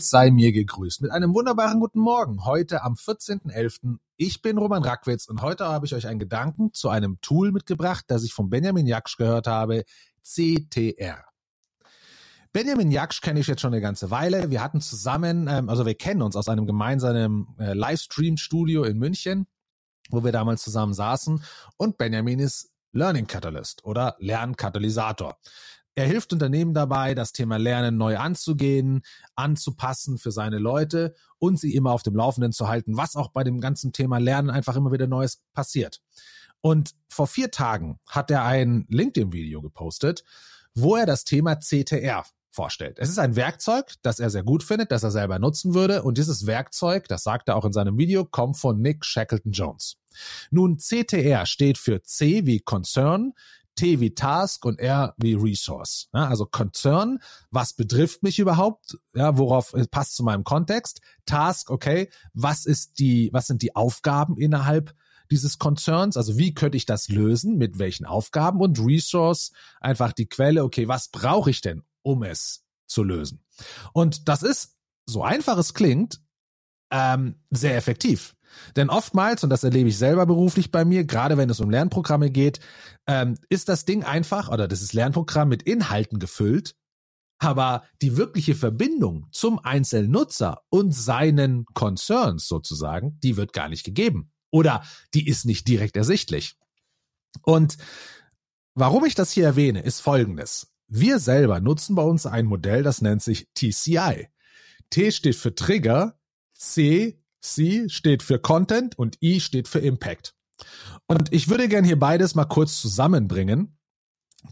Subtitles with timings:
[0.00, 2.46] Welt sei mir gegrüßt mit einem wunderbaren guten Morgen.
[2.46, 3.98] Heute am 14.11.
[4.16, 8.06] Ich bin Roman Rackwitz und heute habe ich euch einen Gedanken zu einem Tool mitgebracht,
[8.08, 9.84] das ich von Benjamin Jaksch gehört habe,
[10.22, 11.26] CTR.
[12.50, 14.50] Benjamin Jaksch kenne ich jetzt schon eine ganze Weile.
[14.50, 19.48] Wir hatten zusammen, ähm, also wir kennen uns aus einem gemeinsamen äh, Livestream-Studio in München,
[20.08, 21.44] wo wir damals zusammen saßen.
[21.76, 25.36] Und Benjamin ist Learning Catalyst oder Lernkatalysator.
[26.00, 29.02] Er hilft Unternehmen dabei, das Thema Lernen neu anzugehen,
[29.34, 33.44] anzupassen für seine Leute und sie immer auf dem Laufenden zu halten, was auch bei
[33.44, 36.00] dem ganzen Thema Lernen einfach immer wieder Neues passiert.
[36.62, 40.24] Und vor vier Tagen hat er ein LinkedIn-Video gepostet,
[40.74, 42.98] wo er das Thema CTR vorstellt.
[42.98, 46.02] Es ist ein Werkzeug, das er sehr gut findet, das er selber nutzen würde.
[46.02, 49.98] Und dieses Werkzeug, das sagt er auch in seinem Video, kommt von Nick Shackleton Jones.
[50.50, 53.34] Nun, CTR steht für C wie Concern,
[53.80, 56.10] T wie Task und R wie Resource.
[56.12, 57.18] Ja, also Concern,
[57.50, 58.98] was betrifft mich überhaupt?
[59.14, 61.00] Ja, worauf passt zu meinem Kontext?
[61.24, 64.94] Task, okay, was ist die, was sind die Aufgaben innerhalb
[65.30, 66.18] dieses Concerns?
[66.18, 67.56] Also wie könnte ich das lösen?
[67.56, 68.60] Mit welchen Aufgaben?
[68.60, 73.42] Und Resource, einfach die Quelle, okay, was brauche ich denn, um es zu lösen?
[73.94, 76.20] Und das ist, so einfach es klingt,
[76.90, 78.34] ähm, sehr effektiv.
[78.76, 82.30] Denn oftmals, und das erlebe ich selber beruflich bei mir, gerade wenn es um Lernprogramme
[82.30, 82.60] geht,
[83.06, 86.74] ähm, ist das Ding einfach oder das ist Lernprogramm mit Inhalten gefüllt,
[87.38, 93.84] aber die wirkliche Verbindung zum einzelnen Nutzer und seinen Concerns sozusagen, die wird gar nicht
[93.84, 94.30] gegeben.
[94.50, 94.82] Oder
[95.14, 96.56] die ist nicht direkt ersichtlich.
[97.42, 97.78] Und
[98.74, 100.68] warum ich das hier erwähne, ist folgendes.
[100.86, 104.28] Wir selber nutzen bei uns ein Modell, das nennt sich TCI.
[104.90, 106.18] T steht für Trigger,
[106.52, 110.34] C C steht für Content und I steht für Impact.
[111.06, 113.78] Und ich würde gern hier beides mal kurz zusammenbringen,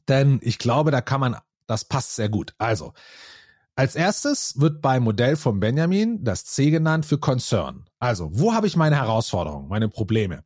[0.09, 2.55] denn ich glaube, da kann man, das passt sehr gut.
[2.59, 2.95] Also,
[3.77, 7.87] als erstes wird beim Modell von Benjamin das C genannt für Concern.
[8.01, 10.43] Also, wo habe ich meine Herausforderungen, meine Probleme?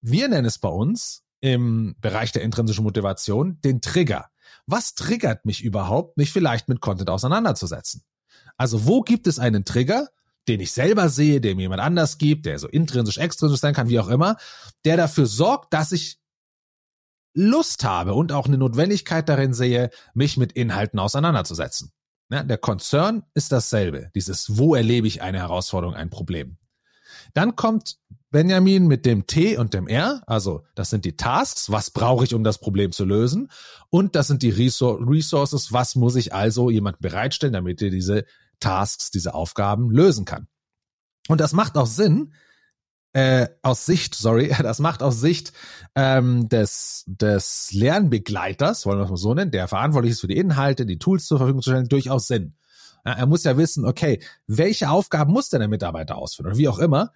[0.00, 4.30] Wir nennen es bei uns im Bereich der intrinsischen Motivation den Trigger.
[4.66, 8.02] Was triggert mich überhaupt, mich vielleicht mit Content auseinanderzusetzen?
[8.56, 10.08] Also, wo gibt es einen Trigger,
[10.48, 13.88] den ich selber sehe, der mir jemand anders gibt, der so intrinsisch, extrinsisch sein kann,
[13.88, 14.36] wie auch immer,
[14.84, 16.18] der dafür sorgt, dass ich
[17.34, 21.92] Lust habe und auch eine Notwendigkeit darin sehe, mich mit Inhalten auseinanderzusetzen.
[22.30, 24.10] Ja, der Concern ist dasselbe.
[24.14, 26.56] Dieses, wo erlebe ich eine Herausforderung, ein Problem.
[27.34, 27.98] Dann kommt
[28.30, 32.34] Benjamin mit dem T und dem R, also das sind die Tasks, was brauche ich,
[32.34, 33.50] um das Problem zu lösen,
[33.90, 38.24] und das sind die Resources, was muss ich also jemand bereitstellen, damit er diese
[38.60, 40.48] Tasks, diese Aufgaben lösen kann.
[41.28, 42.32] Und das macht auch Sinn,
[43.16, 45.52] äh, aus Sicht, sorry, das macht aus Sicht
[45.94, 50.36] ähm, des, des Lernbegleiters, wollen wir es mal so nennen, der verantwortlich ist für die
[50.36, 52.56] Inhalte, die Tools zur Verfügung zu stellen, durchaus Sinn.
[53.06, 56.68] Ja, er muss ja wissen, okay, welche Aufgaben muss denn der Mitarbeiter ausführen oder wie
[56.68, 57.12] auch immer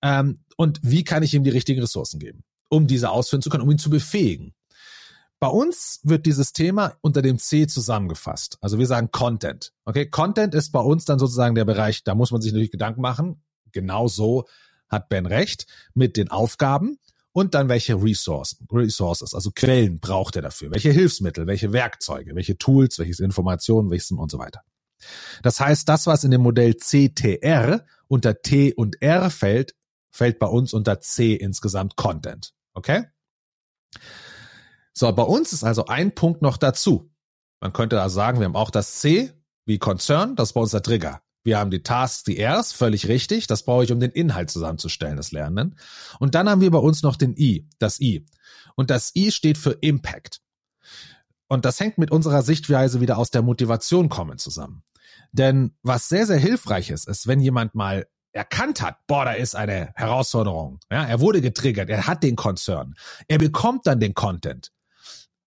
[0.00, 3.64] ähm, und wie kann ich ihm die richtigen Ressourcen geben, um diese ausführen zu können,
[3.64, 4.54] um ihn zu befähigen.
[5.44, 8.56] Bei uns wird dieses Thema unter dem C zusammengefasst.
[8.62, 9.74] Also wir sagen Content.
[9.84, 13.02] Okay, Content ist bei uns dann sozusagen der Bereich, da muss man sich natürlich Gedanken
[13.02, 13.42] machen.
[13.70, 14.46] Genau so
[14.88, 16.96] hat Ben recht mit den Aufgaben
[17.32, 22.56] und dann welche Ressourcen, Resources, also Quellen braucht er dafür, welche Hilfsmittel, welche Werkzeuge, welche
[22.56, 24.62] Tools, welche Informationen, Wissen und so weiter.
[25.42, 29.74] Das heißt, das, was in dem Modell CTR unter T und R fällt,
[30.10, 32.54] fällt bei uns unter C insgesamt Content.
[32.72, 33.04] Okay?
[34.96, 37.10] So, bei uns ist also ein Punkt noch dazu.
[37.60, 39.32] Man könnte also sagen, wir haben auch das C
[39.66, 41.20] wie Concern, das ist bei uns der Trigger.
[41.42, 43.46] Wir haben die Tasks, die Rs, völlig richtig.
[43.46, 45.78] Das brauche ich, um den Inhalt zusammenzustellen, das Lernen.
[46.18, 48.24] Und dann haben wir bei uns noch den I, das I.
[48.76, 50.40] Und das I steht für Impact.
[51.48, 54.84] Und das hängt mit unserer Sichtweise wieder aus der Motivation kommen zusammen.
[55.32, 59.54] Denn was sehr, sehr hilfreich ist, ist, wenn jemand mal erkannt hat, boah, da ist
[59.54, 60.80] eine Herausforderung.
[60.90, 62.94] Ja, er wurde getriggert, er hat den Concern.
[63.28, 64.72] Er bekommt dann den Content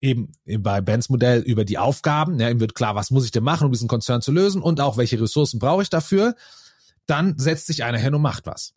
[0.01, 2.39] eben bei Bens Modell über die Aufgaben.
[2.39, 4.79] Ja, ihm wird klar, was muss ich denn machen, um diesen Konzern zu lösen und
[4.79, 6.35] auch welche Ressourcen brauche ich dafür.
[7.05, 8.73] Dann setzt sich einer hin und macht was.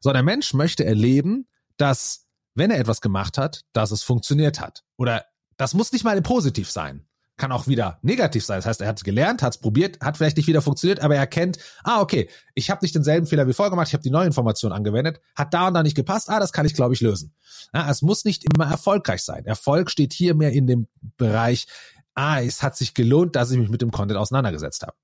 [0.00, 1.46] So, der Mensch möchte erleben,
[1.76, 4.84] dass, wenn er etwas gemacht hat, dass es funktioniert hat.
[4.96, 5.26] Oder
[5.56, 7.05] das muss nicht mal positiv sein
[7.36, 8.58] kann auch wieder negativ sein.
[8.58, 11.14] Das heißt, er hat es gelernt, hat es probiert, hat vielleicht nicht wieder funktioniert, aber
[11.14, 14.10] er erkennt, ah, okay, ich habe nicht denselben Fehler wie vorher gemacht, ich habe die
[14.10, 17.00] neue Information angewendet, hat da und da nicht gepasst, ah, das kann ich, glaube ich,
[17.00, 17.34] lösen.
[17.74, 19.44] Ja, es muss nicht immer erfolgreich sein.
[19.44, 20.88] Erfolg steht hier mehr in dem
[21.18, 21.66] Bereich,
[22.14, 24.94] ah, es hat sich gelohnt, dass ich mich mit dem Content auseinandergesetzt habe.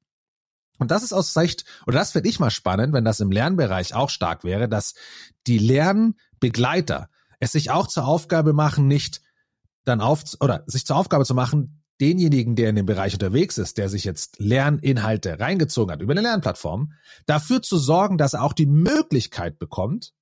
[0.78, 3.94] Und das ist aus Sicht, oder das finde ich mal spannend, wenn das im Lernbereich
[3.94, 4.94] auch stark wäre, dass
[5.46, 7.08] die Lernbegleiter
[7.38, 9.20] es sich auch zur Aufgabe machen, nicht
[9.84, 13.78] dann auf, oder sich zur Aufgabe zu machen, denjenigen, der in dem Bereich unterwegs ist,
[13.78, 16.94] der sich jetzt Lerninhalte reingezogen hat über eine Lernplattform,
[17.26, 20.12] dafür zu sorgen, dass er auch die Möglichkeit bekommt,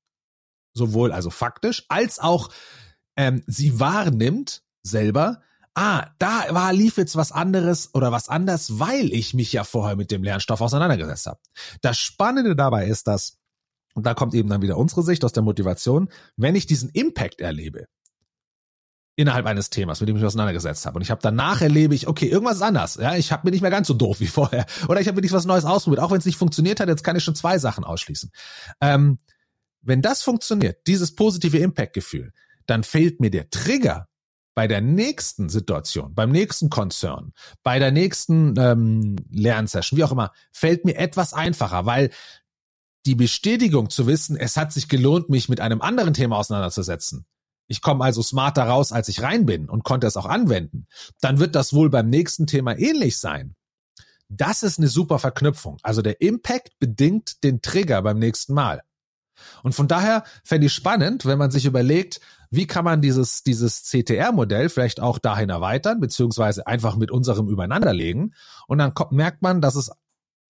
[0.75, 2.51] sowohl also faktisch als auch
[3.17, 5.41] ähm, sie wahrnimmt selber,
[5.75, 9.97] ah, da war lief jetzt was anderes oder was anders, weil ich mich ja vorher
[9.97, 11.41] mit dem Lernstoff auseinandergesetzt habe.
[11.81, 13.39] Das Spannende dabei ist, dass
[13.95, 17.41] und da kommt eben dann wieder unsere Sicht aus der Motivation, wenn ich diesen Impact
[17.41, 17.87] erlebe,
[19.21, 20.97] innerhalb eines Themas, mit dem ich mich auseinandergesetzt habe.
[20.97, 22.97] Und ich habe danach erlebe ich, okay, irgendwas ist anders.
[23.01, 24.67] Ja, ich habe mir nicht mehr ganz so doof wie vorher.
[24.89, 26.03] Oder ich habe wirklich was Neues ausprobiert.
[26.03, 28.31] Auch wenn es nicht funktioniert hat, jetzt kann ich schon zwei Sachen ausschließen.
[28.81, 29.19] Ähm,
[29.83, 32.33] wenn das funktioniert, dieses positive Impact-Gefühl,
[32.67, 34.09] dann fehlt mir der Trigger
[34.55, 37.33] bei der nächsten Situation, beim nächsten Konzern,
[37.63, 42.11] bei der nächsten ähm, Lernsession, wie auch immer, fällt mir etwas einfacher, weil
[43.07, 47.25] die Bestätigung zu wissen, es hat sich gelohnt, mich mit einem anderen Thema auseinanderzusetzen.
[47.71, 50.89] Ich komme also smarter raus, als ich rein bin und konnte es auch anwenden.
[51.21, 53.55] Dann wird das wohl beim nächsten Thema ähnlich sein.
[54.29, 55.79] Das ist eine super Verknüpfung.
[55.85, 58.83] Also der Impact bedingt den Trigger beim nächsten Mal.
[59.63, 62.21] Und von daher fände ich spannend, wenn man sich überlegt,
[62.51, 68.35] wie kann man dieses, dieses CTR-Modell vielleicht auch dahin erweitern, beziehungsweise einfach mit unserem übereinanderlegen.
[68.67, 69.93] Und dann kommt, merkt man, dass es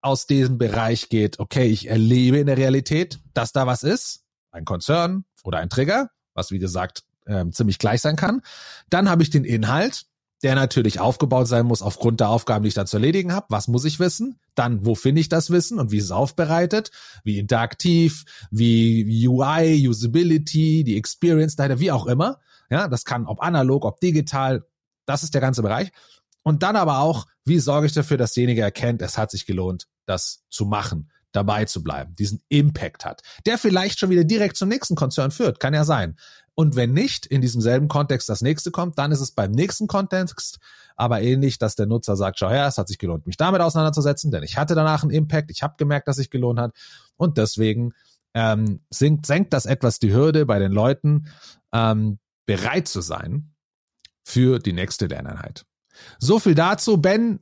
[0.02, 4.66] aus diesem Bereich geht, okay, ich erlebe in der Realität, dass da was ist, ein
[4.66, 8.42] Konzern oder ein Trigger, was wie gesagt äh, ziemlich gleich sein kann.
[8.90, 10.06] Dann habe ich den Inhalt,
[10.42, 13.46] der natürlich aufgebaut sein muss aufgrund der Aufgaben, die ich da zu erledigen habe.
[13.48, 14.38] Was muss ich wissen?
[14.54, 16.90] Dann, wo finde ich das Wissen und wie ist es aufbereitet?
[17.24, 22.40] Wie interaktiv, wie UI, Usability, die Experience wie auch immer.
[22.70, 24.64] Ja, das kann ob analog, ob digital.
[25.06, 25.90] Das ist der ganze Bereich.
[26.42, 29.88] Und dann aber auch, wie sorge ich dafür, dass derjenige erkennt, es hat sich gelohnt,
[30.04, 34.68] das zu machen, dabei zu bleiben, diesen Impact hat, der vielleicht schon wieder direkt zum
[34.68, 36.16] nächsten Konzern führt, kann ja sein.
[36.56, 39.86] Und wenn nicht in diesem selben Kontext das nächste kommt, dann ist es beim nächsten
[39.86, 40.58] Kontext
[40.96, 44.30] aber ähnlich, dass der Nutzer sagt, schau her, es hat sich gelohnt, mich damit auseinanderzusetzen,
[44.30, 46.72] denn ich hatte danach einen Impact, ich habe gemerkt, dass sich gelohnt hat
[47.16, 47.92] und deswegen
[48.32, 51.26] ähm, senkt, senkt das etwas die Hürde bei den Leuten,
[51.72, 53.54] ähm, bereit zu sein
[54.24, 55.66] für die nächste Lerneinheit.
[56.18, 56.96] So viel dazu.
[56.98, 57.40] Ben,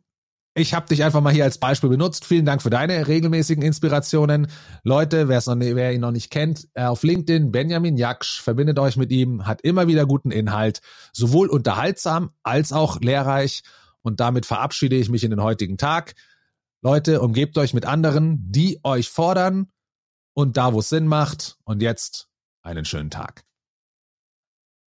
[0.55, 2.25] ich habe dich einfach mal hier als Beispiel benutzt.
[2.25, 4.47] Vielen Dank für deine regelmäßigen Inspirationen.
[4.85, 8.97] Leute, wer, noch, wer ihn noch nicht kennt, äh, auf LinkedIn, Benjamin Jaksch, verbindet euch
[8.97, 10.81] mit ihm, hat immer wieder guten Inhalt,
[11.13, 13.63] sowohl unterhaltsam als auch lehrreich.
[14.03, 16.15] Und damit verabschiede ich mich in den heutigen Tag.
[16.83, 19.73] Leute, umgebt euch mit anderen, die euch fordern
[20.35, 21.57] und da, wo es Sinn macht.
[21.65, 22.29] Und jetzt
[22.63, 23.45] einen schönen Tag.